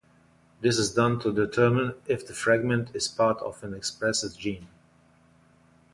[0.61, 4.67] This is done to determine if the fragment is part of an expressed gene.